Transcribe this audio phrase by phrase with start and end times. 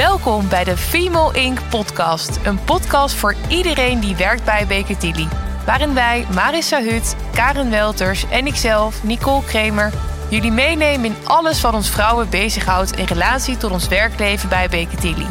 [0.00, 1.58] Welkom bij de Female Inc.
[1.70, 2.38] podcast.
[2.44, 5.28] Een podcast voor iedereen die werkt bij Baker.
[5.66, 9.92] Waarin wij, Marissa Hut, Karen Welters en ikzelf, Nicole Kremer,
[10.28, 15.26] jullie meenemen in alles wat ons vrouwen bezighoudt in relatie tot ons werkleven bij Baker.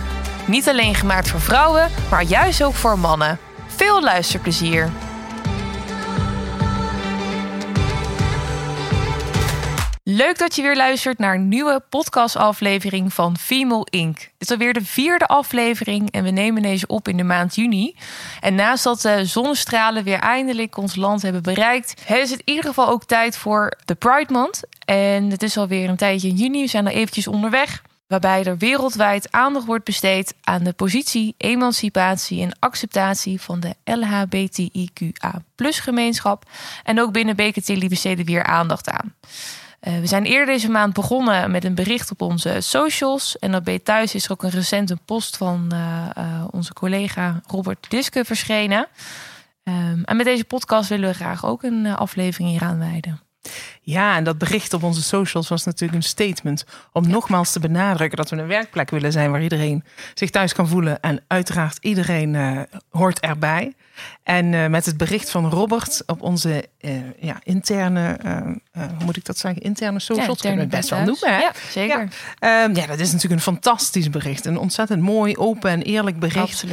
[0.46, 3.40] Niet alleen gemaakt voor vrouwen, maar juist ook voor mannen.
[3.68, 4.90] Veel luisterplezier.
[10.20, 14.18] Leuk dat je weer luistert naar een nieuwe podcastaflevering van Female Inc.
[14.18, 17.96] Dit is alweer de vierde aflevering en we nemen deze op in de maand juni.
[18.40, 22.64] En naast dat de zonnestralen weer eindelijk ons land hebben bereikt, is het in ieder
[22.64, 24.62] geval ook tijd voor de Pride Month.
[24.86, 27.82] En het is alweer een tijdje in juni, we zijn al eventjes onderweg.
[28.08, 35.42] Waarbij er wereldwijd aandacht wordt besteed aan de positie, emancipatie en acceptatie van de LHBTIQA
[35.58, 36.44] gemeenschap.
[36.84, 39.14] En ook binnen BKT besteden we hier aandacht aan.
[39.82, 43.40] Uh, we zijn eerder deze maand begonnen met een bericht op onze socials.
[43.40, 47.90] En op Thuis is er ook een recente post van uh, uh, onze collega Robert
[47.90, 48.88] Diske verschenen.
[49.64, 53.29] Um, en met deze podcast willen we graag ook een aflevering hier aanwijden.
[53.82, 57.10] Ja, en dat bericht op onze socials was natuurlijk een statement om ja.
[57.10, 61.00] nogmaals te benadrukken dat we een werkplek willen zijn waar iedereen zich thuis kan voelen.
[61.00, 63.74] En uiteraard iedereen uh, hoort erbij.
[64.24, 68.18] En uh, met het bericht van Robert op onze uh, ja, interne,
[68.74, 71.36] hoe moet ik dat zeggen, interne socials, ja, kunnen we het best wel noemen.
[71.36, 71.40] Hè?
[71.40, 72.08] Ja, zeker.
[72.40, 72.64] Ja.
[72.64, 74.46] Um, ja, dat is natuurlijk een fantastisch bericht.
[74.46, 76.66] Een ontzettend mooi, open en eerlijk bericht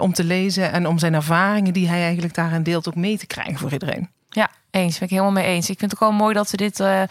[0.00, 0.72] om te lezen.
[0.72, 4.10] En om zijn ervaringen die hij eigenlijk daarin deelt ook mee te krijgen voor iedereen.
[4.28, 4.98] Ja, eens.
[4.98, 5.70] Ben ik helemaal mee eens.
[5.70, 7.06] Ik vind het ook wel mooi dat we dit, uh, uh,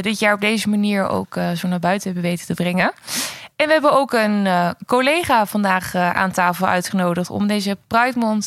[0.00, 2.92] dit jaar op deze manier ook uh, zo naar buiten hebben weten te brengen.
[3.56, 4.48] En we hebben ook een
[4.86, 8.42] collega vandaag aan tafel uitgenodigd om deze Pride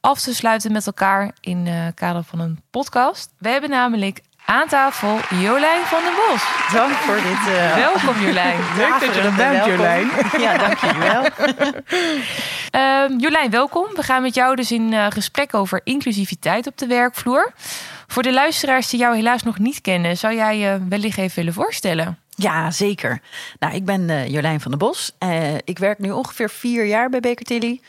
[0.00, 3.32] af te sluiten met elkaar in het kader van een podcast.
[3.38, 6.42] We hebben namelijk aan tafel Jolijn van den Bos.
[6.72, 7.54] Dank voor dit.
[7.54, 7.74] Uh...
[7.74, 8.58] Welkom Jolijn.
[8.76, 10.10] Leuk dat je er bent Jolijn.
[10.44, 11.24] Ja, dank je wel.
[13.10, 13.86] uh, Jolijn, welkom.
[13.94, 17.52] We gaan met jou dus in uh, gesprek over inclusiviteit op de werkvloer.
[18.06, 21.52] Voor de luisteraars die jou helaas nog niet kennen, zou jij je wellicht even willen
[21.52, 22.18] voorstellen?
[22.38, 23.20] Ja, zeker.
[23.58, 25.12] Nou, ik ben uh, Jolijn van den Bos.
[25.18, 27.80] Uh, ik werk nu ongeveer vier jaar bij Baker Tilly.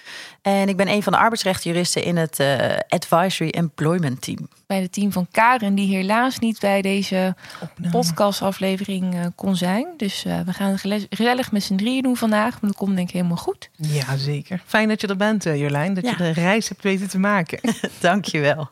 [0.48, 4.48] En ik ben een van de arbeidsrechtjuristen in het uh, Advisory Employment Team.
[4.68, 7.36] Bij het team van Karen, die helaas niet bij deze
[7.92, 9.88] podcastaflevering uh, kon zijn.
[9.98, 12.52] Dus uh, we gaan het gezellig met z'n drieën doen vandaag.
[12.52, 13.70] Maar dat komt denk ik helemaal goed.
[13.76, 14.62] Ja, zeker.
[14.66, 15.94] Fijn dat je er bent, Jolijn.
[15.94, 16.10] Dat ja.
[16.10, 17.60] je de reis hebt weten te maken.
[18.00, 18.70] Dank je wel.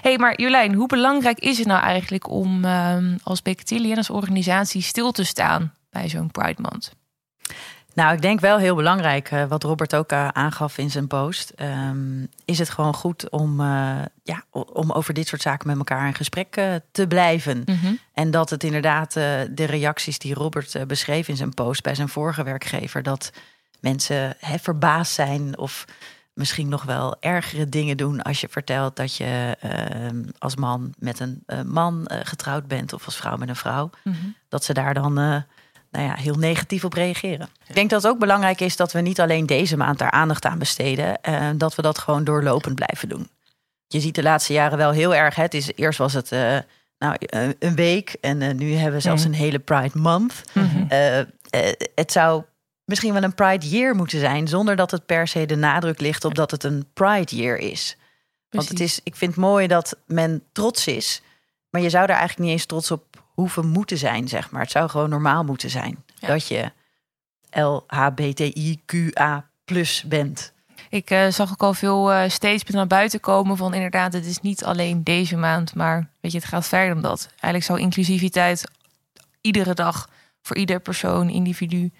[0.00, 4.10] hey, maar Jolijn, hoe belangrijk is het nou eigenlijk om um, als Becatelli en als
[4.10, 6.92] organisatie stil te staan bij zo'n Pride Month?
[7.96, 11.52] Nou, ik denk wel heel belangrijk, uh, wat Robert ook uh, aangaf in zijn post.
[11.60, 16.06] Um, is het gewoon goed om, uh, ja, om over dit soort zaken met elkaar
[16.06, 17.62] in gesprek te blijven.
[17.64, 17.98] Mm -hmm.
[18.12, 22.42] En dat het inderdaad de reacties die Robert beschreef in zijn post bij zijn vorige
[22.42, 23.32] werkgever, dat
[23.80, 25.84] mensen hè, verbaasd zijn of
[26.32, 31.20] misschien nog wel ergere dingen doen als je vertelt dat je ehm, als man met
[31.20, 33.90] een man getrouwd bent of als vrouw met een vrouw.
[34.02, 34.34] Mm -hmm.
[34.48, 35.44] Dat ze daar dan
[35.96, 37.48] nou ja, heel negatief op reageren.
[37.66, 40.44] Ik denk dat het ook belangrijk is dat we niet alleen deze maand daar aandacht
[40.44, 41.20] aan besteden.
[41.22, 43.28] En uh, dat we dat gewoon doorlopend blijven doen.
[43.86, 45.34] Je ziet de laatste jaren wel heel erg.
[45.34, 46.58] Hè, het is, eerst was het uh,
[46.98, 49.32] nou, uh, een week en nu hebben we zelfs mm.
[49.32, 50.42] een hele Pride Month.
[50.52, 50.86] Mm -hmm.
[51.94, 52.42] het zou
[52.84, 56.24] misschien wel een Pride Year moeten zijn, zonder dat het per se de nadruk ligt
[56.24, 57.96] op dat het een Pride Year is.
[58.48, 58.68] Precies.
[58.68, 61.22] Want het is, ik vind het mooi dat men trots is,
[61.70, 64.62] maar je zou er eigenlijk niet eens trots op hoeven moeten zijn, zeg maar.
[64.62, 66.28] Het zou gewoon normaal moeten zijn ja.
[66.28, 66.72] dat je
[67.50, 70.52] LHBTIQA plus bent.
[70.88, 74.40] Ik uh, zag ook al veel uh, steeds naar buiten komen van inderdaad, het is
[74.40, 77.26] niet alleen deze maand, maar weet je, het gaat verder dan dat.
[77.28, 78.64] Eigenlijk zou inclusiviteit
[79.40, 80.08] iedere dag
[80.42, 81.90] voor ieder persoon, individu,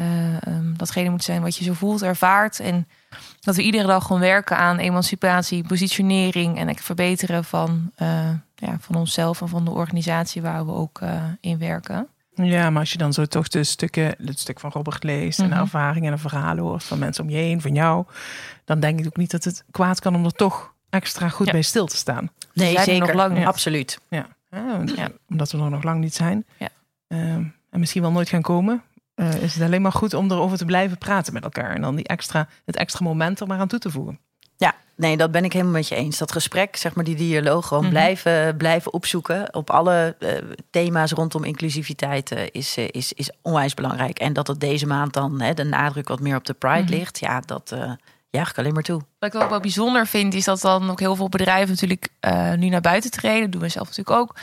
[0.00, 2.60] uh, um, datgene moet zijn wat je zo voelt, ervaart.
[2.60, 2.88] En
[3.40, 7.92] dat we iedere dag gewoon werken aan emancipatie, positionering en het verbeteren van,
[8.56, 12.08] ja, van onszelf en van de organisatie waar we ook uh, in werken.
[12.34, 15.46] Ja, maar als je dan zo toch de stukken, het stuk van Robert leest en
[15.46, 15.60] mm -hmm.
[15.60, 18.04] ervaringen en verhalen hoort van mensen om je heen, van jou,
[18.64, 21.52] dan denk ik ook niet dat het kwaad kan om er toch extra goed ja.
[21.52, 22.30] bij stil te staan.
[22.52, 23.06] Nee, zeker.
[23.06, 23.46] Nog lang ja.
[23.46, 24.00] Absoluut.
[24.08, 24.26] Ja.
[24.50, 25.10] ja.
[25.28, 26.44] omdat we er nog lang niet zijn.
[26.58, 26.68] Ja.
[27.08, 28.82] Um, en misschien wel nooit gaan komen.
[29.14, 31.74] Uh, is het alleen maar goed om erover te blijven praten met elkaar.
[31.74, 34.18] En dan die extra, het extra moment er maar aan toe te voegen.
[34.56, 36.18] Ja, nee, dat ben ik helemaal met je eens.
[36.18, 37.98] Dat gesprek, zeg maar, die dialoog gewoon mm -hmm.
[37.98, 40.30] blijven, blijven opzoeken op alle uh,
[40.70, 44.18] thema's rondom inclusiviteit uh, is, uh, is, is onwijs belangrijk.
[44.18, 46.86] En dat het deze maand dan hè, de nadruk wat meer op de Pride mm
[46.86, 46.96] -hmm.
[46.96, 47.74] ligt, ja, dat
[48.30, 49.00] juich ik alleen maar toe.
[49.18, 52.08] Wat ik ook wel bijzonder vind, is dat dan ook heel veel bedrijven natuurlijk
[52.56, 53.42] nu naar buiten treden.
[53.42, 54.34] Dat doen we zelf natuurlijk ook.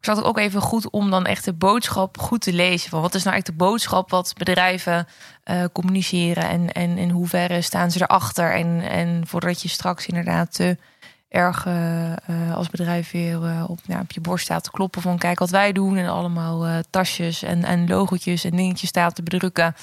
[0.00, 2.90] Is het ook even goed om dan echt de boodschap goed te lezen.
[2.90, 5.06] Van wat is nou echt de boodschap wat bedrijven
[5.44, 8.54] uh, communiceren en, en in hoeverre staan ze erachter.
[8.54, 10.76] En, en voordat je straks inderdaad te
[11.28, 15.38] erg uh, als bedrijf weer op, ja, op je borst staat te kloppen van kijk
[15.38, 15.96] wat wij doen.
[15.96, 19.74] En allemaal tasjes en, en logotjes en dingetjes staat te bedrukken.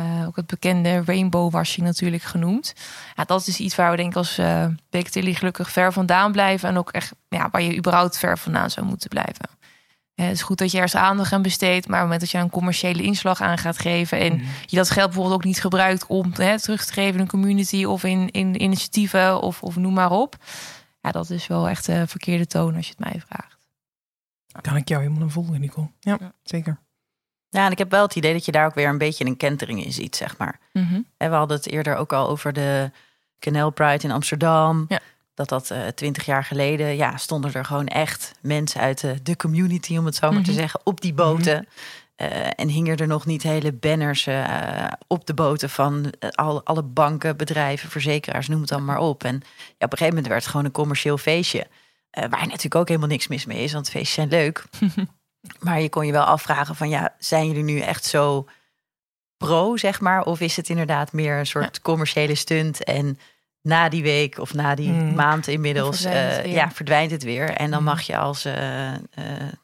[0.00, 2.74] Uh, ook het bekende rainbow washing natuurlijk genoemd.
[3.14, 6.68] Ja, dat is iets waar we denk ik als uh, gelukkig ver vandaan blijven.
[6.68, 9.48] En ook echt ja, waar je überhaupt ver vandaan zou moeten blijven.
[10.14, 11.88] het is goed dat je ergens aandacht aan besteedt.
[11.88, 14.18] Maar op het moment dat je een commerciële inslag aan gaat geven...
[14.18, 14.44] en mhm.
[14.66, 17.84] je dat geld bijvoorbeeld ook niet gebruikt om hè, terug te geven in een community...
[17.84, 20.36] of in, in initiatieven of, of noem maar op.
[21.00, 23.56] Ja, dat is wel echt een verkeerde toon als je het mij vraagt.
[24.60, 25.90] Kan ik jou helemaal volgen, Nicole?
[26.00, 26.32] Ja, ja.
[26.42, 26.78] zeker.
[27.56, 29.36] Ja, en ik heb wel het idee dat je daar ook weer een beetje een
[29.36, 30.58] kentering in ziet, zeg maar.
[30.72, 31.00] Mhm.
[31.16, 32.90] En we hadden het eerder ook al over de
[33.38, 34.84] Canal Pride in Amsterdam.
[34.88, 35.00] Ja.
[35.34, 39.36] Dat dat eh, twintig jaar geleden, ja, stonden er gewoon echt mensen uit de, de
[39.36, 40.58] community, om het zo maar te mhm.
[40.58, 41.56] zeggen, op die boten.
[41.56, 41.66] Mm
[42.56, 47.36] en hingen er nog niet hele banners uh, op de boten van alle, alle banken,
[47.36, 49.24] bedrijven, verzekeraars, noem het dan maar op.
[49.24, 51.66] En ja, op een gegeven moment werd het gewoon een commercieel feestje.
[52.10, 54.64] waar natuurlijk ook helemaal niks mis mee is, want feestjes zijn leuk.
[55.58, 58.48] Maar je kon je wel afvragen van ja, zijn jullie nu echt zo
[59.36, 60.22] pro, zeg maar?
[60.22, 63.18] Of is het inderdaad meer een soort commerciële stunt en
[63.62, 65.14] na die week of na die mm.
[65.14, 67.50] maand inmiddels verdwijnt uh, ja, verdwijnt het weer.
[67.50, 67.84] En dan mm.
[67.84, 68.94] mag je als uh, uh,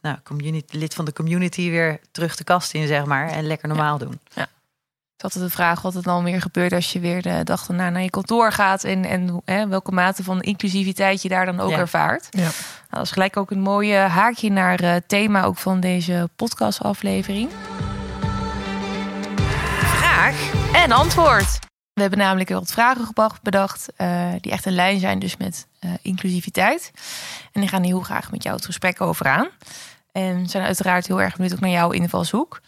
[0.02, 3.68] nou, community, lid van de community weer terug de kast in, zeg maar, en lekker
[3.68, 4.20] normaal doen.
[4.34, 4.48] Ja
[5.24, 7.90] is altijd de vraag wat er dan weer gebeurt als je weer de dag daarna
[7.90, 8.84] naar je kantoor gaat.
[8.84, 12.26] En, en hè, welke mate van inclusiviteit je daar dan ook ervaart.
[12.30, 12.42] Ja.
[12.42, 12.52] Nou,
[12.90, 17.50] dat is gelijk ook een mooie haakje naar het thema ook van deze podcastaflevering.
[19.78, 21.58] Vraag en antwoord.
[21.92, 25.90] We hebben namelijk wat vragen bedacht uh, die echt een lijn zijn dus met uh,
[26.02, 26.90] inclusiviteit.
[27.52, 29.48] En die gaan heel graag met jou het gesprek over aan.
[30.12, 32.60] En zijn uiteraard heel erg benieuwd ook naar jouw invalshoek.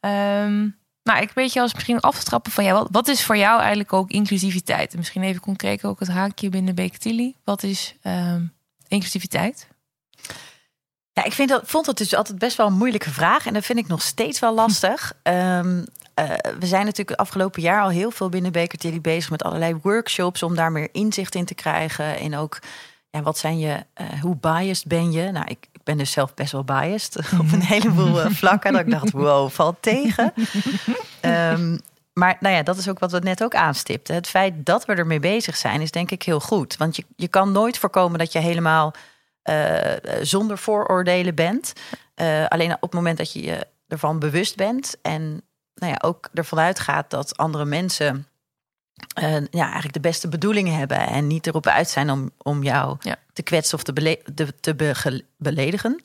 [0.00, 0.76] Um,
[1.06, 3.36] nou, ik weet je als misschien af te trappen van ja, wat, wat is voor
[3.36, 4.92] jou eigenlijk ook inclusiviteit?
[4.92, 7.34] En misschien even concreet ook het haakje binnen Beketili.
[7.44, 8.52] Wat is um,
[8.88, 9.68] inclusiviteit?
[11.12, 13.46] Ja, ik vind dat, vond het dus altijd best wel een moeilijke vraag.
[13.46, 15.12] En dat vind ik nog steeds wel lastig.
[15.22, 15.84] um,
[16.58, 20.42] we zijn natuurlijk het afgelopen jaar al heel veel binnen Baker bezig met allerlei workshops
[20.42, 22.18] om daar meer inzicht in te krijgen.
[22.18, 22.58] En ook,
[23.16, 25.30] ja, wat zijn je, uh, hoe biased ben je?
[25.30, 28.72] Nou, ik, ben dus zelf best wel biased op een heleboel eh, vlakken.
[28.72, 30.32] Dat ik dacht, wow, valt tegen.
[31.20, 31.78] Ehm,
[32.12, 34.14] maar nou ja, dat is ook wat we net ook aanstipten.
[34.14, 36.76] Het feit dat we ermee bezig zijn, is denk ik heel goed.
[36.76, 38.94] Want je, je kan nooit voorkomen dat je helemaal
[39.50, 41.72] uh, zonder vooroordelen bent.
[42.48, 45.42] Alleen op het moment dat je je ervan bewust bent en
[45.74, 48.26] nou ja, ook ervan uitgaat dat andere mensen
[49.20, 52.98] uh, ja, eigenlijk de beste bedoelingen hebben en niet erop uit zijn om, om jou
[53.32, 54.22] te kwetsen of te, bele
[54.60, 56.00] te beledigen,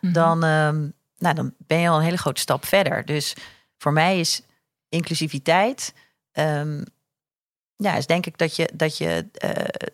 [0.00, 0.12] mhm.
[0.12, 0.70] dan, uh,
[1.18, 3.04] nou, dan ben je al een hele grote stap verder.
[3.04, 3.36] Dus
[3.78, 4.42] voor mij is
[4.88, 5.94] inclusiviteit,
[6.32, 6.84] um,
[7.76, 9.90] ja, is denk ik dat je, dat je uh,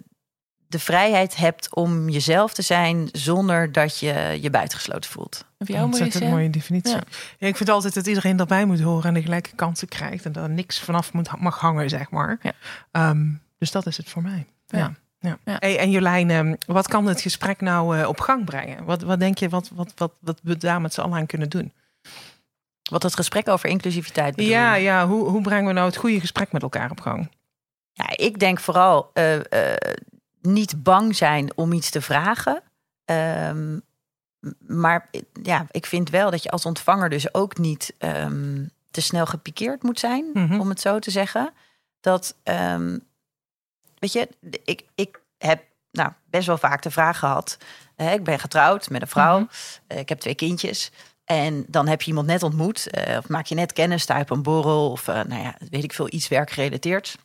[0.77, 5.45] de vrijheid hebt om jezelf te zijn zonder dat je je buitengesloten voelt.
[5.59, 6.97] Heb jij een mooie, mooie definitie.
[7.39, 7.47] Ja.
[7.47, 10.49] ik vind altijd dat iedereen erbij moet horen en de gelijke kansen krijgt en dat
[10.49, 12.39] niks vanaf moet, mag hangen, zeg maar.
[12.43, 13.11] Ja.
[13.11, 14.47] Um, dus dat is het voor mij.
[14.67, 14.95] Ja.
[15.19, 15.39] ja.
[15.45, 18.85] Hey, en Jolijn, um, wat kan het gesprek nou uh, op gang brengen?
[18.85, 21.49] Wat, wat denk je, wat, wat, wat, wat we daar met z'n allen aan kunnen
[21.49, 21.73] doen?
[22.91, 24.53] Wat het gesprek over inclusiviteit bedoelt.
[24.53, 27.31] Ja, ja hoe, hoe brengen we nou het goede gesprek met elkaar op gang?
[27.93, 29.41] Ja, ik denk vooral uh, uh,
[30.47, 32.63] niet bang zijn om iets te vragen.
[33.05, 33.83] Um,
[34.67, 35.11] maar
[35.43, 39.83] ja, ik vind wel dat je als ontvanger dus ook niet um, te snel gepikeerd
[39.83, 40.61] moet zijn, mm-hmm.
[40.61, 41.53] om het zo te zeggen.
[42.01, 43.07] Dat, um,
[43.99, 44.29] weet je,
[44.65, 47.57] ik, ik heb nou, best wel vaak de vraag gehad.
[47.97, 49.51] Uh, ik ben getrouwd met een vrouw, mm-hmm.
[49.89, 50.91] uh, ik heb twee kindjes.
[51.25, 54.23] En dan heb je iemand net ontmoet, uh, of maak je net kennis, sta je
[54.23, 57.19] op een borrel, of nou ja, weet ik veel, iets werkgerelateerd.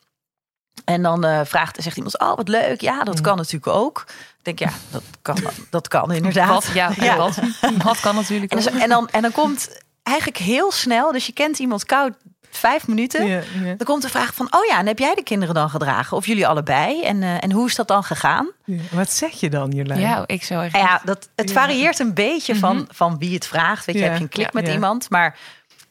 [0.86, 3.22] En dan uh, vraagt, zegt iemand, oh wat leuk, ja, dat mm.
[3.22, 4.06] kan natuurlijk ook.
[4.44, 5.38] Ik denk, ja, dat kan,
[5.70, 6.50] dat kan inderdaad.
[6.50, 7.18] Wat, ja, ja.
[7.18, 7.40] Wat,
[7.84, 11.60] wat kan natuurlijk en, en, dan, en dan komt eigenlijk heel snel, dus je kent
[11.60, 12.14] iemand koud
[12.56, 13.28] vijf minuten.
[13.28, 16.18] Ja, Dan komt de vraag van, oh ja, en heb jij de kinderen dan gedragen?
[16.18, 17.04] Of jullie allebei?
[17.04, 18.52] En, uh, en hoe is dat dan gegaan?
[18.92, 20.00] Wat zeg je dan, Jolijn?
[20.00, 20.76] Ja, ik zou echt...
[20.76, 22.86] Ja, dat, het varieert een beetje van, mhm.
[22.90, 23.86] van wie het vraagt.
[23.86, 25.38] Weet je, heb je een klik met iemand, maar...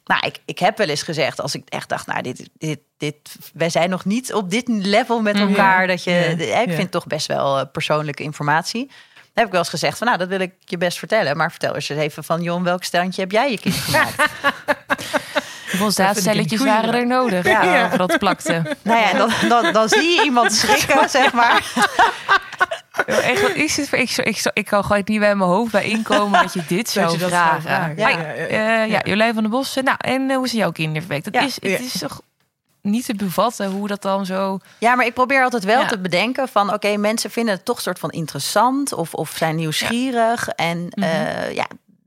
[0.04, 3.16] Nou, ik, ik heb wel eens gezegd, als ik echt dacht, nou, dit, dit, dit,
[3.54, 5.86] wij zijn nog niet op dit level met elkaar.
[5.86, 8.86] Dat je, ik vind het toch best wel eh, persoonlijke informatie.
[8.86, 11.36] Dan heb ik wel eens gezegd van, nou, dat wil ik je best vertellen.
[11.36, 14.14] Maar vertel eens even van, Jon, welk standje heb jij je kind gemaakt?
[15.88, 17.62] Zaadcelletjes waren er nodig ja.
[17.62, 17.96] ja.
[17.96, 18.76] dat plakte?
[18.82, 21.64] Nou ja, dan, dan, dan zie je iemand schrikken, zeg maar.
[23.06, 23.98] Echt, wat is het voor?
[23.98, 27.12] Ik, ik, ik kan gewoon niet bij mijn hoofd bij inkomen dat je dit zou
[27.12, 27.62] je vragen.
[27.62, 27.96] vragen.
[27.96, 28.08] Ja.
[28.08, 28.82] Ja, ja, ja.
[28.82, 29.74] ja, Jolijn van der Bos.
[29.74, 31.24] Nou, en eh, hoe zijn jouw kinderen verwekt?
[31.24, 31.40] Dat Ja.
[31.42, 32.20] is, het is toch
[32.82, 34.58] niet te bevatten hoe dat dan zo...
[34.78, 35.86] Ja, maar ik probeer altijd wel Ja.
[35.86, 36.72] te bedenken van...
[36.74, 38.92] oké, mensen vinden het toch soort van interessant...
[38.92, 40.48] of, of zijn nieuwsgierig.
[40.48, 41.66] En eh, ja,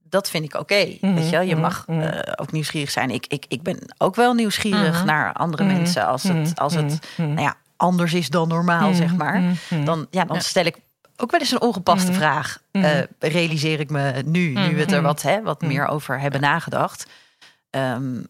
[0.09, 0.97] dat vind ik oké.
[1.01, 1.41] Mhm, Weet je, wel?
[1.41, 2.01] je mhm, mag mhm.
[2.01, 3.09] eh, ook nieuwsgierig zijn.
[3.09, 5.05] Ik, ik, ik ben ook wel nieuwsgierig Mhm.
[5.05, 6.05] naar andere Mhm, mensen...
[6.07, 9.41] als mhm, het, als het mhm, nou ja, anders is dan normaal, zeg maar.
[9.69, 9.85] mhm.
[9.85, 10.41] Dan, ja, dan Ja.
[10.41, 10.75] stel ik
[11.17, 12.61] ook wel eens een ongepaste vraag.
[12.71, 16.41] Eh, realiseer ik me nu, nu we het er wat, hè, wat meer over hebben
[16.41, 17.05] nagedacht.
[17.69, 18.21] Ehm,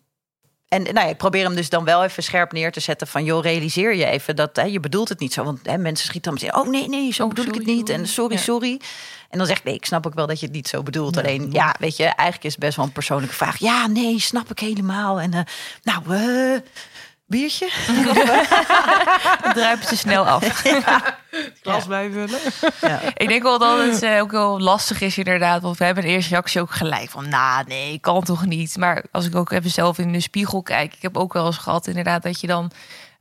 [0.67, 3.23] en nou ja, ik probeer hem dus dan wel even scherp neer te zetten van...
[3.23, 5.43] joh, realiseer je even dat hè, je bedoelt het niet zo.
[5.43, 6.61] Want hè, mensen schieten dan meteen...
[6.61, 7.89] oh nee, nee, zo Oh, bedoel ik het sorry, niet.
[7.89, 8.41] En sorry, Ja.
[8.41, 8.81] sorry.
[9.29, 11.15] En dan zeg ik, nee, ik snap ook wel dat je het niet zo bedoelt.
[11.15, 11.21] Ja.
[11.21, 13.57] Alleen, ja, weet je, eigenlijk is het best wel een persoonlijke vraag.
[13.57, 15.19] Ja, nee, snap ik helemaal.
[15.21, 15.41] En eh,
[15.83, 16.59] nou, eh
[17.33, 17.69] biertje?
[19.87, 20.43] Ze snel af.
[21.61, 22.39] Glas bijvullen.
[22.81, 22.99] ja.
[23.13, 25.61] Ik denk wel dat het eh, ook wel lastig is inderdaad.
[25.61, 27.29] Want we hebben een eerste reactie ook gelijk van...
[27.29, 28.77] nou, nee, kan toch niet.
[28.77, 30.93] Maar als ik ook even zelf in de spiegel kijk...
[30.93, 32.71] ik heb ook wel eens gehad inderdaad dat je dan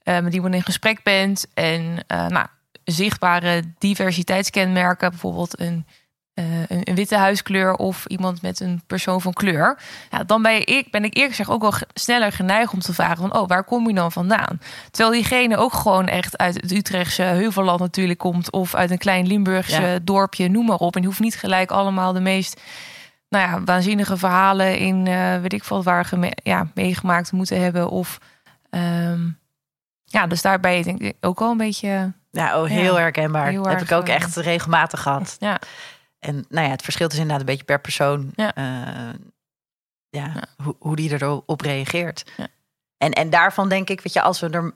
[0.02, 1.46] eh, met iemand in gesprek bent...
[1.54, 2.46] en eh, nou,
[2.84, 5.10] zichtbare diversiteitskenmerken...
[5.10, 5.86] bijvoorbeeld een,
[6.34, 9.78] eh, een, een witte huiskleur of iemand met een persoon van kleur...
[10.10, 13.16] Ja, dan ben, ik- ben ik eerlijk gezegd ook wel sneller geneigd om te vragen...
[13.16, 14.60] van, oh, waar kom je dan vandaan?
[14.90, 18.50] Terwijl diegene ook gewoon echt uit het Utrechtse Heuvelland natuurlijk komt...
[18.52, 19.98] of uit een klein Limburgse Ja.
[20.02, 20.96] dorpje, noem maar op.
[20.96, 22.60] En hoeft niet gelijk allemaal de meest
[23.28, 24.78] nou ja, waanzinnige verhalen...
[24.78, 26.10] in eh, weet ik veel waar
[26.42, 27.88] ja, meegemaakt te moeten hebben.
[27.88, 28.18] Of,
[28.70, 29.20] ehm,
[30.04, 32.12] ja, dus daarbij denk ik ook wel een beetje...
[32.30, 33.46] Ja, oh, heel Ja, herkenbaar.
[33.48, 35.36] heel heb erg, ik ook eh, echt regelmatig gehad.
[35.38, 35.58] Ja,
[36.22, 38.32] En nou ja, het verschilt dus inderdaad een beetje per persoon.
[38.34, 38.54] Ja.
[38.54, 39.14] eh,
[40.08, 40.42] ja, Ja.
[40.64, 42.24] Hoe, hoe die erop reageert.
[42.36, 42.46] Ja.
[42.98, 44.72] En, en daarvan denk ik, weet je, als we er.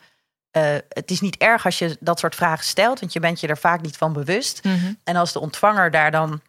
[0.51, 3.47] eh, het is niet erg als je dat soort vragen stelt, want je bent je
[3.47, 4.65] er vaak niet van bewust.
[4.65, 4.93] Mhm.
[5.05, 6.41] En als de ontvanger daar dan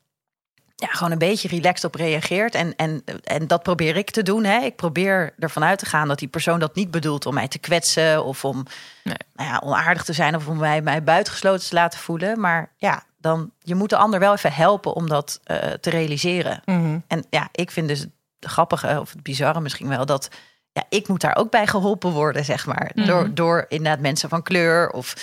[0.79, 2.55] ja, gewoon een beetje relaxed op reageert.
[2.55, 4.43] En, en, en dat probeer ik te doen.
[4.43, 4.59] Hè.
[4.59, 7.59] Ik probeer ervan uit te gaan dat die persoon dat niet bedoelt om mij te
[7.59, 8.65] kwetsen of om
[9.03, 9.17] Nee.
[9.33, 12.39] nou ja, onaardig te zijn of om mij, mij buitengesloten te laten voelen.
[12.39, 16.61] Maar ja, dan je moet de ander wel even helpen om dat eh, te realiseren.
[16.65, 16.99] Mhm.
[17.07, 20.29] En ja, ik vind dus het grappige of het bizarre misschien wel dat
[20.73, 22.91] ja, ik moet daar ook bij geholpen worden, zeg maar.
[22.93, 23.07] Mhm.
[23.07, 25.13] Door, door inderdaad mensen van kleur of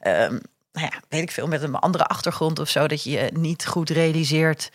[0.00, 0.38] ehm,
[0.72, 3.66] nou ja, weet ik veel, met een andere achtergrond of zo, dat je je niet
[3.66, 4.70] goed realiseert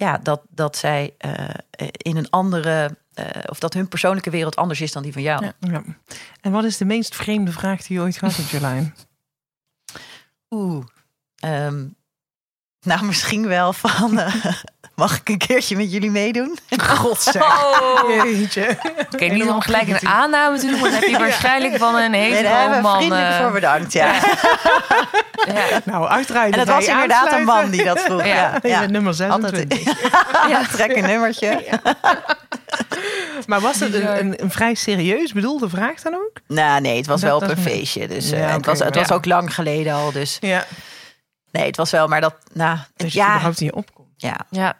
[0.00, 1.48] ja, dat, dat zij eh,
[1.92, 5.44] in een andere eh, of dat hun persoonlijke wereld anders is dan die van jou.
[5.44, 5.52] Ja.
[5.60, 5.82] Ja.
[6.40, 8.94] En wat is de meest vreemde vraag die je ooit gehad hebt, Jolijn?
[10.50, 10.86] Oeh.
[11.36, 11.86] Ehm,
[12.80, 14.20] nou, misschien wel van.
[15.00, 16.58] Mag ik een keertje met jullie meedoen?
[16.98, 17.52] Godzijdank.
[17.82, 18.24] Oh.
[18.24, 18.78] Jeetje.
[19.12, 22.10] Oké, niet om gelijk een aanname te doen, maar dan heb je waarschijnlijk van een
[22.10, 22.96] Nee, hele we man.
[22.96, 24.12] vriendelijk eh, voor bedankt, ja.
[24.12, 24.20] ja.
[25.84, 26.52] Nou, uitrijden.
[26.52, 28.24] En het was inderdaad een man die dat vroeg.
[28.24, 28.58] Ja.
[28.62, 30.00] Ja, nummer Altijd 26.
[30.50, 31.80] ja, trek een nummertje.
[33.46, 36.30] Maar was het een, een, een vrij serieus bedoelde vraag dan ook?
[36.46, 38.08] Nou, nee, het was Dat- wel op dat een feestje.
[38.08, 40.12] Dus Ja, eh, het was, het was ook lang geleden al.
[40.12, 40.64] Dus Ja.
[41.52, 42.34] nee, het was wel, maar dat.
[42.52, 44.08] Nou, Dus je ja, überhaupt je opkomt.
[44.16, 44.36] ja.
[44.50, 44.76] ja.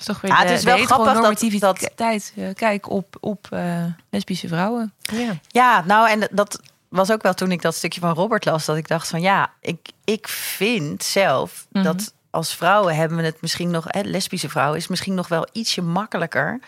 [0.00, 2.32] Is toch weer Ja, het is wel grappig dat- heteronormativiteit.
[2.36, 4.92] eh, Kijk op, op eh, lesbische vrouwen.
[5.00, 5.32] Ja.
[5.48, 8.76] Ja, nou, en dat was ook wel toen ik dat stukje van Robert las, dat
[8.76, 11.84] ik dacht van ja, ik, ik vind zelf Mhm.
[11.84, 15.46] dat als vrouwen hebben we het misschien nog, hè, lesbische vrouwen is misschien nog wel
[15.52, 16.60] ietsje makkelijker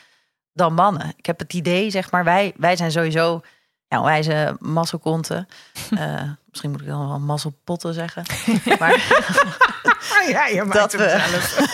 [0.52, 1.12] dan mannen.
[1.16, 3.40] Ik heb het idee, zeg maar, wij, wij zijn sowieso
[3.88, 5.48] ja, wijze mazzelkonten.
[5.98, 8.22] Eh, misschien moet ik dan wel mazzelpotten zeggen.
[8.78, 8.92] Maar
[10.22, 11.70] Ah, ja, je maakt Dat hem we- zelf.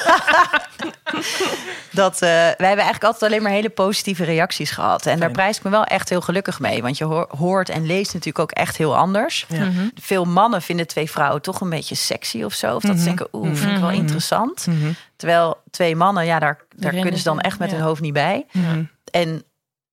[1.90, 5.06] dat, eh, wij hebben eigenlijk altijd alleen maar hele positieve reacties gehad.
[5.06, 6.82] En daar prijs ik me wel echt heel gelukkig mee.
[6.82, 9.47] Want je hoor- hoort en leest natuurlijk ook echt heel anders.
[9.49, 9.64] Ja.
[9.64, 9.88] Mhm.
[10.00, 12.75] Veel mannen vinden twee vrouwen toch een beetje sexy of zo.
[12.75, 13.04] Of dat ze Mhm.
[13.04, 13.99] denken, oeh, vind ik wel Mhm.
[13.99, 14.66] interessant.
[15.16, 17.76] Terwijl twee mannen, ja, daar, daar rennen kunnen ze dan echt met ja.
[17.76, 18.47] hun hoofd niet bij.
[19.11, 19.42] En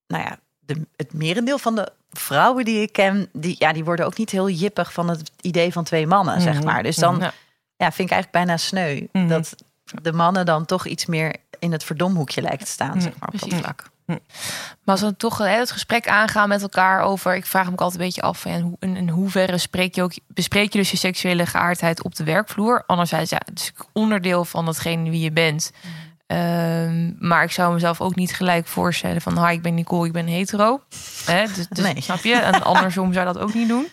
[0.07, 4.05] nou ja, de, het merendeel van de vrouwen die ik ken, die, ja, die worden
[4.05, 6.83] ook niet heel jippig van het idee van twee mannen, zeg maar.
[6.83, 7.33] Dus dan Ja.
[7.77, 9.27] Ja, vind ik eigenlijk bijna sneu Mhm.
[9.27, 9.55] dat
[10.01, 12.99] de mannen dan toch iets meer in het verdomhoekje lijken te staan, Mhm.
[13.01, 13.93] zeg maar, op dat vlak.
[14.05, 14.19] Maar
[14.85, 17.35] als we toch hè, het gesprek aangaan met elkaar over...
[17.35, 18.39] Ik vraag me ook altijd een beetje af...
[18.39, 21.45] van, ja, in, hoe- in, in hoeverre spreek je ook, bespreek je dus je seksuele
[21.45, 22.83] geaardheid op de werkvloer?
[22.87, 25.71] Anderzijds, ja, het is onderdeel van datgene wie je bent.
[26.27, 29.47] Ehm, maar ik zou mezelf ook niet gelijk voorstellen van...
[29.47, 30.81] hi, ik ben Nicole, ik ben hetero.
[31.25, 32.01] Dus, dus, Nee.
[32.01, 32.35] Snap je?
[32.35, 33.87] En andersom zou dat ook niet doen.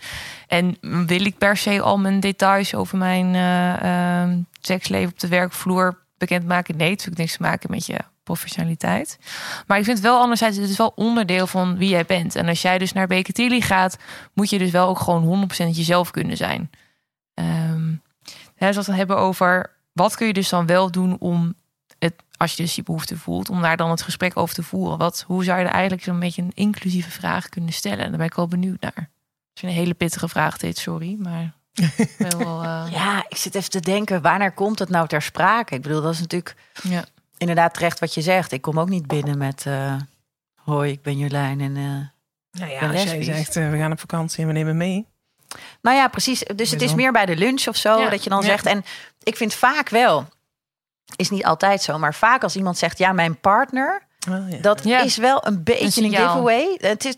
[0.53, 5.29] En wil ik per se al mijn details over mijn eh, ehm, seksleven op de
[5.29, 6.77] werkvloer bekendmaken?
[6.77, 9.19] Nee, het heeft niks te maken met je professionaliteit.
[9.67, 12.37] Maar ik vind het wel anderzijds, het is wel onderdeel van wie jij bent.
[12.37, 13.97] En als jij dus naar Beketili gaat,
[14.33, 16.71] moet je dus wel ook gewoon 100% jezelf kunnen zijn.
[17.35, 17.95] Ehm,
[18.55, 21.55] hè, het hebben over wat kun je dus dan wel doen om
[21.99, 24.99] het, als je dus die behoefte voelt, om daar dan het gesprek over te voeren.
[24.99, 28.09] Wat, hoe zou je er eigenlijk zo'n beetje een inclusieve vraag kunnen stellen?
[28.09, 29.12] Daar ben ik wel benieuwd naar.
[29.55, 31.55] Is een hele pittige vraag dit, sorry, maar
[32.39, 32.87] wel, uh...
[32.91, 35.75] Ja, ik zit even te denken, wanneer komt het nou ter sprake?
[35.75, 37.05] Ik bedoel, dat is natuurlijk ja.
[37.37, 38.53] inderdaad terecht wat je zegt.
[38.53, 39.95] Ik kom ook niet binnen met, uh,
[40.55, 42.07] hoi, ik ben Jolijn en uh,
[42.51, 45.07] nou ja, als jij zegt, we gaan op vakantie en we nemen mee.
[45.81, 46.45] Nou ja, precies.
[46.57, 48.09] Dus het is meer bij de lunch of zo, ja.
[48.09, 48.67] dat je dan zegt.
[48.67, 48.85] En
[49.23, 50.29] ik vind vaak wel,
[51.17, 54.11] is niet altijd zo, maar vaak als iemand zegt, ja, mijn partner...
[54.31, 54.59] Oh, ja.
[54.61, 55.01] Dat ja.
[55.01, 56.79] is wel een beetje een, een giveaway.
[56.81, 57.15] Het is,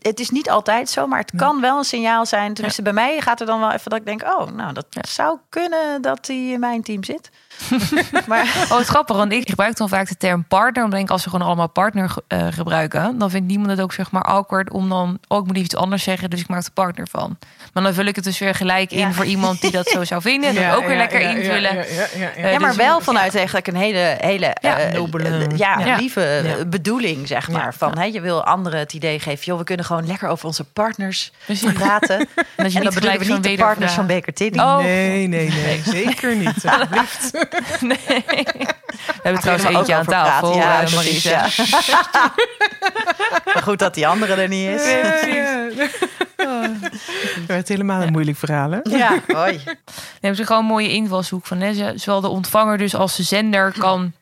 [0.00, 2.54] het is niet altijd zo, maar het kan wel een signaal zijn.
[2.54, 5.38] Tenminste, bij mij gaat er dan wel even dat ik denk: oh, nou, dat zou
[5.48, 7.30] kunnen dat hij in mijn team zit.
[8.28, 10.84] maar oh, het grappig, want ik gebruik dan vaak de term partner.
[10.84, 14.10] Omdat ik als we gewoon allemaal partner uh, gebruiken, dan vindt niemand het ook zeg
[14.10, 17.08] maar awkward om dan, oh, ik moet iets anders zeggen, dus ik maak er partner
[17.10, 17.38] van.
[17.72, 19.12] Maar dan vul ik het dus weer gelijk in ja.
[19.12, 20.48] voor iemand die dat zo zou vinden.
[20.48, 21.74] En ja, ook weer lekker invullen.
[21.74, 27.26] Ja, uh, maar dus, wel vanuit eigenlijk een hele, hele uh, nobele, ja, lieve bedoeling,
[27.26, 27.74] zeg maar.
[27.74, 30.64] Van, hè, je wil anderen het idee geven, joh, we kunnen gewoon lekker over onze
[30.64, 31.72] partners Precies.
[31.72, 32.18] praten.
[32.56, 34.58] en, en dat bedoel ik niet de partners van Baker Tilly.
[34.58, 34.78] Oh.
[34.78, 36.64] Nee, nee, nee, zeker niet.
[37.80, 37.98] Nee.
[39.06, 41.40] We hebben trouwens eentje aan tafel, ja, uh, Marisa.
[43.54, 44.84] maar goed dat die andere er niet is.
[44.84, 45.68] Nee, ja.
[46.36, 46.62] Oh.
[46.82, 48.78] Het werd helemaal een moeilijk verhaal, hè?
[48.82, 49.60] Ja, hoi.
[49.64, 49.74] Dan
[50.12, 51.60] hebben ze gewoon een mooie invalshoek van.
[51.60, 51.98] Hè?
[51.98, 54.12] Zowel de ontvanger dus als de zender kan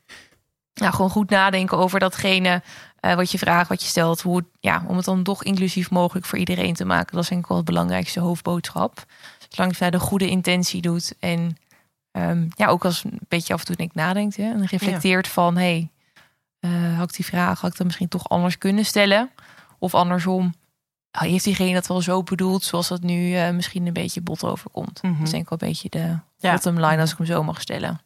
[0.75, 2.63] nou, gewoon goed nadenken over datgene
[3.01, 4.21] uh, wat je vraagt, wat je stelt.
[4.21, 7.15] Hoe, ja, om het dan toch inclusief mogelijk voor iedereen te maken.
[7.15, 9.05] Dat is denk ik wel het belangrijkste hoofdboodschap.
[9.49, 11.57] Zolang je de goede intentie doet en
[12.17, 15.27] um, ja, ook als een beetje af en toe denk ik nadenkt hè, en reflecteert
[15.27, 15.33] ja.
[15.33, 15.91] van hey,
[16.61, 19.31] uh, had ik die vraag had ik dan misschien toch anders kunnen stellen
[19.79, 20.55] of andersom
[21.11, 25.03] heeft diegene dat wel zo bedoeld zoals dat nu uh, misschien een beetje bot overkomt.
[25.03, 25.19] Mm -hmm.
[25.19, 26.53] Dat is denk ik wel een beetje de ja.
[26.53, 28.01] bottom line als ik hem zo mag stellen.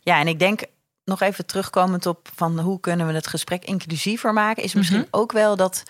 [0.00, 0.62] Ja, en ik denk
[1.04, 5.06] nog even terugkomend op van hoe kunnen we het gesprek inclusiever maken, is misschien mm
[5.10, 5.20] -hmm.
[5.20, 5.82] ook wel dat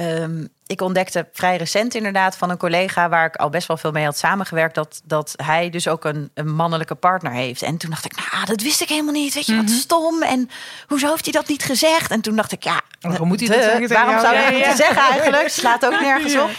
[0.00, 3.90] Um, ik ontdekte vrij recent inderdaad van een collega waar ik al best wel veel
[3.90, 7.62] mee had samengewerkt, dat, dat hij dus ook een, een mannelijke partner heeft.
[7.62, 9.34] En toen dacht ik, nou, dat wist ik helemaal niet.
[9.34, 9.78] Weet je, wat mm -hmm.
[9.78, 10.22] stom.
[10.22, 10.50] En
[10.86, 12.10] hoezo heeft hij dat niet gezegd?
[12.10, 13.88] En toen dacht ik, ja, waarom moet hij dat zeggen?
[13.88, 15.48] Waarom zou hij dat moeten zeggen eigenlijk?
[15.58, 16.50] Slaat ook nergens op.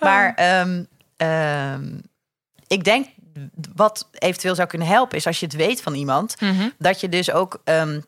[0.00, 2.02] Maar um, um,
[2.66, 3.06] ik denk
[3.74, 6.72] wat eventueel zou kunnen helpen, is als je het weet van iemand, mm -hmm.
[6.78, 7.60] dat je dus ook.
[7.64, 8.04] Um,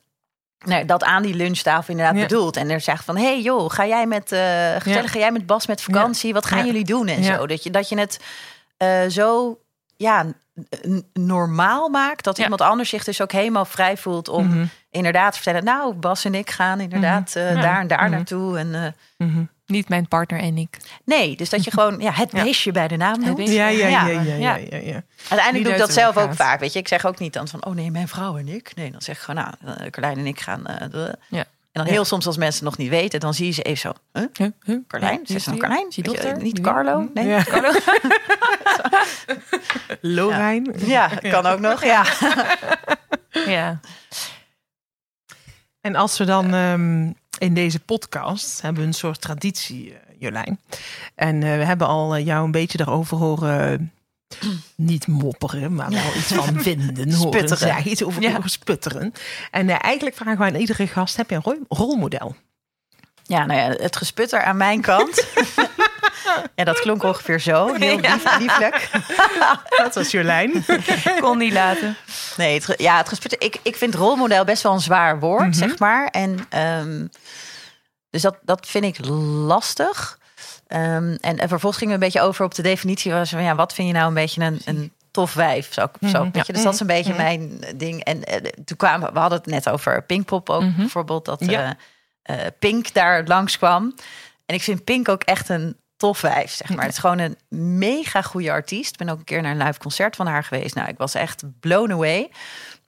[0.64, 2.23] nou, dat aan die lunchtafel inderdaad ja.
[2.23, 2.57] bedoelt.
[2.57, 4.40] En er zegt van, hé hey joh, ga jij met, uh,
[4.79, 5.09] gezellig, ja.
[5.09, 6.33] ga jij met Bas met vakantie?
[6.33, 7.46] Wat gaan jullie doen en zo?
[7.46, 8.20] Dat je, dat je het
[8.79, 9.59] uh, zo
[9.96, 10.27] ja,
[11.12, 12.25] normaal maakt.
[12.25, 14.68] Dat iemand anders zich dus ook helemaal vrij voelt om mm -hmm.
[14.90, 15.64] inderdaad te vertellen...
[15.64, 17.57] nou, Bas en ik gaan inderdaad mm -hmm.
[17.57, 18.59] uh, daar en daar naartoe.
[18.59, 18.94] En.
[19.71, 20.77] Niet mijn partner en ik.
[21.05, 23.49] Nee, dus dat je gewoon ja, het beestje bij de naam doet.
[23.49, 25.03] Ja, ja, ja, ja, ja, ja, ja.
[25.29, 26.61] Uiteindelijk doe ik dat zelf ook vaak.
[26.61, 28.73] Weet je, ik zeg ook niet dan van, oh nee, mijn vrouw en ik.
[28.75, 30.65] Nee, dan zeg ik gewoon, nou, Carlijn en ik gaan.
[30.95, 31.45] Uh, ja.
[31.73, 33.93] En dan heel soms als mensen nog niet weten, dan zie je ze even zo.
[34.13, 34.29] Huh?
[34.33, 34.51] Huh?
[34.65, 34.79] Huh?
[34.87, 35.21] Carlijn?
[35.27, 35.87] Ze nog Carlijn?
[35.89, 37.09] Je, niet Carlo?
[37.15, 37.43] Nee, ja.
[37.43, 37.73] Carlo.
[40.01, 40.75] Lorijn?
[40.77, 41.11] Ja.
[41.21, 42.05] ja, kan ook nog, ja.
[43.31, 43.81] ja.
[45.81, 50.61] En als we dan um, in deze podcast hebben we een soort traditie, uh, Jolijn.
[51.14, 53.92] En uh, we hebben al uh, jou een beetje daarover horen
[54.74, 58.40] niet mopperen, maar wel iets van vinden, horen zeggen, iets over, ja.
[58.44, 59.12] sputteren.
[59.50, 62.37] En uh, eigenlijk vragen we aan iedere gast, heb je een rol rolmodel?
[63.22, 65.26] Ja, nou ja, het gesputter aan mijn kant.
[66.57, 68.90] ja, dat klonk ongeveer zo, heel lief, lieflijk.
[69.77, 70.64] dat was Jolijn.
[71.21, 71.97] Kon niet laten.
[72.37, 73.43] Nee, het, ja, het gesputter.
[73.43, 75.69] Ik, ik vind rolmodel best wel een zwaar woord, mm -hmm.
[75.69, 76.07] zeg maar.
[76.07, 76.47] En
[76.81, 77.11] um,
[78.11, 80.19] dus dat, dat vind ik lastig.
[80.69, 83.12] Um, en, en vervolgens gingen we een beetje over op de definitie.
[83.12, 85.73] Was van, ja, wat vind je nou een beetje een, een tof wijf?
[85.73, 86.09] Zo, mm -hmm.
[86.09, 86.53] zo, weet je?
[86.53, 87.25] Dus dat is een beetje mm -hmm.
[87.25, 88.05] mijn ding.
[88.05, 90.77] En uh, toen kwamen we hadden het net over Pinkpop ook mm -hmm.
[90.77, 91.25] bijvoorbeeld.
[91.25, 91.77] Dat ja.
[92.27, 93.95] uh, uh, Pink daar langskwam.
[94.47, 96.85] En ik vind Pink ook echt een tof wijf, zeg maar.
[96.85, 97.39] Het is gewoon een
[97.79, 98.93] mega goede artiest.
[98.93, 100.75] Ik ben ook een keer naar een live concert van haar geweest.
[100.75, 102.31] Nou, ik was echt blown away.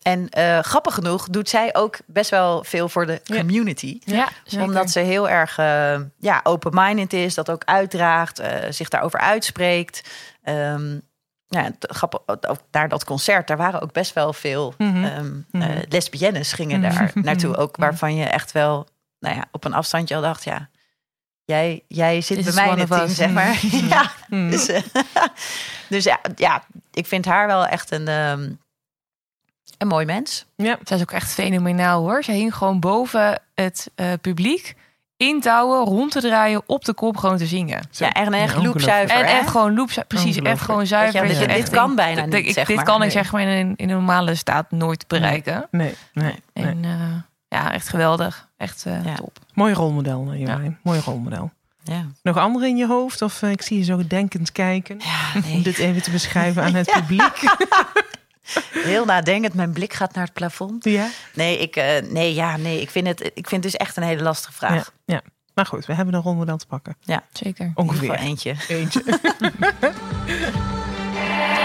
[0.02, 3.98] En uh, grappig genoeg doet zij ook best wel veel voor de community.
[4.04, 8.88] Ja, ja Omdat ze heel erg uh, ja, open-minded is, dat ook uitdraagt, uh, zich
[8.88, 10.10] daarover uitspreekt.
[10.44, 11.02] Um,
[11.46, 15.04] ja, grappig, ook daar dat concert, daar waren ook best wel veel mm -hmm.
[15.04, 15.82] um, mm -hmm.
[15.88, 17.56] lesbiennes gingen daar naartoe.
[17.56, 18.86] Ook waarvan je echt wel
[19.18, 20.68] nou ja, op een afstandje al dacht, ja,
[21.44, 23.58] jij, jij zit bij mij in het team, zeg maar.
[23.94, 24.50] ja, mm.
[24.50, 24.66] dus,
[25.88, 28.08] dus ja, ja, ik vind haar wel echt een...
[28.08, 28.60] Um,
[29.78, 30.46] een mooi mens.
[30.56, 32.24] Ja, zij is ook echt fenomenaal hoor.
[32.24, 34.74] Ze hing gewoon boven het uh, publiek
[35.16, 37.88] intouwen, rond te draaien, op de kop gewoon te zingen.
[37.90, 38.64] Ja, en echt ongelooflijk.
[38.64, 39.16] loopzuiver.
[39.16, 39.30] En hè?
[39.38, 41.22] echt gewoon loop, precies, echt gewoon zuiver.
[41.22, 42.84] Je- dat je dit kan bijna dit- niet, ik- zeg Dit maar.
[42.84, 45.68] kan ik zeg maar in een, in een normale staat nooit bereiken.
[45.70, 46.66] Nee, nee, nee.
[46.66, 46.90] En eh,
[47.52, 48.48] ja, echt geweldig.
[48.56, 49.14] Echt eh, Ja.
[49.14, 49.38] top.
[49.54, 50.78] Mooi rolmodel, eh, Jolijn.
[50.82, 51.50] Mooi rolmodel.
[51.84, 52.06] Ja.
[52.22, 53.22] Nog andere in je hoofd?
[53.22, 54.96] Of eh, ik zie je zo denkend kijken.
[55.04, 55.52] Ja, nee.
[55.54, 57.40] Om dit even te beschrijven aan het publiek.
[58.70, 59.54] Heel nadenkend.
[59.54, 60.84] Mijn blik gaat naar het plafond.
[60.84, 61.06] Ja?
[61.34, 64.02] Nee, ik, eh, nee, ja, nee, ik, vind het, ik vind het dus echt een
[64.02, 64.74] hele lastige vraag.
[64.74, 64.84] Ja,
[65.14, 65.20] ja.
[65.54, 66.96] Maar goed, we hebben een rolmodel te pakken.
[67.04, 67.20] Zeker.
[67.42, 68.14] Ieder geval Ongeveer.
[68.14, 68.54] eentje.
[68.68, 69.02] Eentje.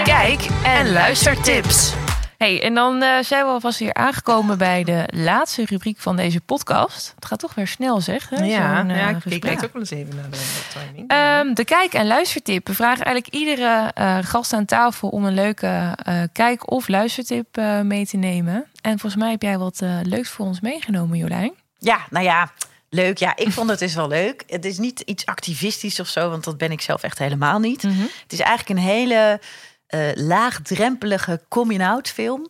[0.04, 1.92] Kijk en luistertips.
[2.38, 6.40] Hey, en dan eh, zijn we alvast weer aangekomen bij de laatste rubriek van deze
[6.40, 7.12] podcast.
[7.14, 8.28] Het gaat toch weer snel, zeg.
[8.28, 8.44] Hè?
[8.44, 9.40] ja, eh, ja, ik gesprek.
[9.40, 11.10] kijk ook wel eens even naar de, de timing.
[11.10, 12.66] Ehm, de kijk- en luistertip.
[12.66, 17.56] We vragen eigenlijk iedere eh, gast aan tafel om een leuke eh, kijk- of luistertip
[17.56, 18.66] eh, mee te nemen.
[18.80, 21.52] En volgens mij heb jij wat eh, leuks voor ons meegenomen, Jolijn.
[21.78, 22.52] Ja, nou ja,
[22.88, 23.18] leuk.
[23.18, 24.42] Ja, ik vond het dus wel leuk.
[24.46, 27.82] Het is niet iets activistisch of zo, want dat ben ik zelf echt helemaal niet.
[27.82, 29.40] Het is eigenlijk een hele
[29.88, 32.48] eh, laagdrempelige coming-out film.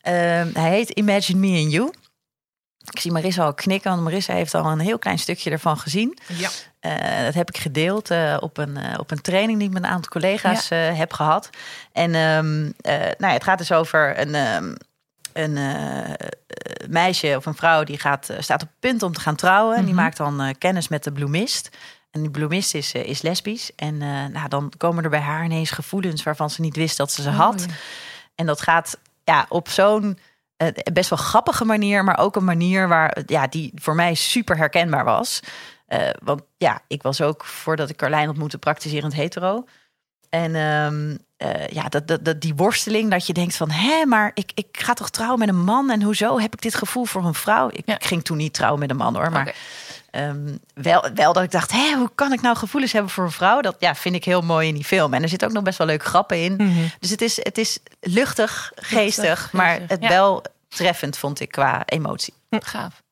[0.00, 1.92] Ehm, hij heet Imagine Me and You.
[2.90, 6.18] Ik zie Marissa al knikken, want Marissa heeft al een heel klein stukje ervan gezien.
[6.26, 6.48] ja.
[6.80, 9.88] Eh, dat heb ik gedeeld eh, op, een, op een training die ik met een
[9.88, 11.50] aantal collega's heb gehad.
[11.92, 14.74] En ehm, eh, nou ja, het gaat dus over een, ehm,
[15.32, 15.58] een
[16.88, 19.76] meisje of een vrouw die gaat, staat op het punt om te gaan trouwen.
[19.76, 20.02] En die Mhm.
[20.02, 21.68] maakt dan kennis met de bloemist.
[22.10, 23.74] En die bloemist is, eh, is lesbisch.
[23.76, 27.12] En eh, nou, dan komen er bij haar ineens gevoelens waarvan ze niet wist dat
[27.12, 27.60] ze ze had.
[27.60, 27.74] Oh, ja.
[28.34, 30.18] En dat gaat ja, op zo'n
[30.56, 34.56] eh, best wel grappige manier, maar ook een manier waar, ja, die voor mij super
[34.56, 35.40] herkenbaar was.
[36.22, 39.64] Want ja, ik was ook, voordat ik Carlijn ontmoette, praktiserend hetero.
[40.30, 43.70] En ehm, eh, ja, dat, dat, dat, die worsteling dat je denkt van...
[43.70, 45.90] hé, maar ik, ik ga toch trouwen met een man...
[45.90, 47.68] en hoezo heb ik dit gevoel voor een vrouw?
[47.72, 47.94] Ik, Ja.
[47.94, 49.30] ik ging toen niet trouwen met een man, hoor.
[49.30, 49.54] Maar.
[50.10, 53.30] Ehm, wel, wel dat ik dacht, hé, hoe kan ik nou gevoelens hebben voor een
[53.30, 53.60] vrouw?
[53.60, 55.14] Dat ja, vind ik heel mooi in die film.
[55.14, 56.54] En er zit ook nog best wel leuke grappen in.
[56.56, 56.86] Mhm.
[56.98, 60.08] Dus het is, het is luchtig, geestig, geestig, maar het ja.
[60.08, 62.34] wel treffend vond ik qua emotie.
[62.50, 63.02] Gaaf.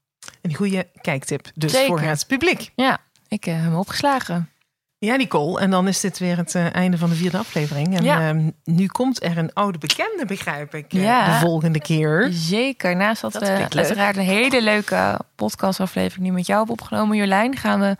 [0.42, 1.87] Een goede kijktip dus Zeker.
[1.87, 2.72] voor het publiek.
[2.74, 4.50] Ja, ik eh, heb hem opgeslagen.
[4.98, 5.61] Ja, Nicole.
[5.61, 7.96] En dan is dit weer het eh, einde van de vierde aflevering.
[7.98, 8.28] En Ja.
[8.28, 11.32] ehm, nu komt er een oude bekende, begrijp ik, eh, Ja.
[11.38, 12.28] de volgende keer.
[12.32, 12.96] Zeker.
[12.96, 13.74] Naast dat, Dat we leuk.
[13.76, 17.96] uiteraard een hele leuke podcastaflevering die met jou heb opgenomen, Jolijn, gaan we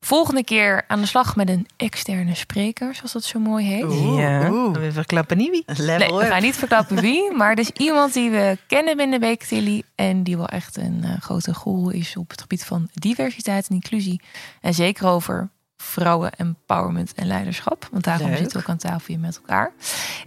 [0.00, 3.84] volgende keer aan de slag met een externe spreker, zoals dat zo mooi heet.
[3.84, 4.76] Oeh, ja, oeh.
[4.76, 5.62] we verklappen niet wie.
[5.66, 9.20] Level Nee, we gaan niet verklappen wie, maar het is iemand die we kennen binnen
[9.20, 13.68] Weektilly en die wel echt een eh, grote goal is op het gebied van diversiteit
[13.68, 14.20] en inclusie.
[14.60, 15.50] En zeker over
[15.84, 18.36] vrouwen empowerment en leiderschap, want daarom Leuk.
[18.38, 19.72] zitten we ook aan tafel hier met elkaar.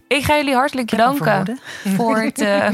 [0.08, 1.60] Ik ga jullie hartelijk Ik bedanken
[1.96, 2.42] voor het.
[2.42, 2.70] eh,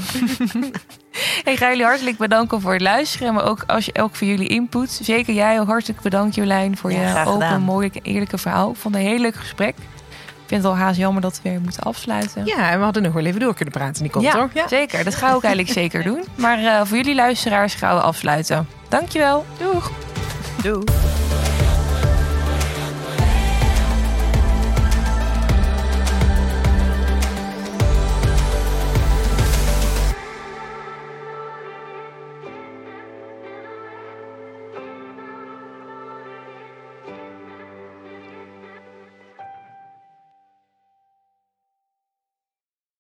[1.54, 4.48] ik ga jullie hartelijk bedanken voor het luisteren, maar ook als je elk voor jullie
[4.48, 5.00] input.
[5.04, 7.62] Zeker jij hartelijk bedankt Jolijn voor Ja, je open, gedaan.
[7.62, 8.70] mooie, eerlijke verhaal.
[8.72, 9.76] Ik vond een heel leuk gesprek.
[9.78, 12.46] Ik vind het al haast jammer dat we weer moeten afsluiten.
[12.46, 14.50] Ja, en we hadden nog wel even door kunnen praten, Nicole, Ja, toch?
[14.54, 14.68] Ja.
[14.68, 15.04] zeker.
[15.04, 16.24] Dat gaan we ook eigenlijk zeker doen.
[16.36, 18.68] Maar eh, voor jullie luisteraars gaan we afsluiten.
[18.90, 19.46] Dankjewel.
[19.58, 19.92] Doeg.
[20.62, 20.84] Doei.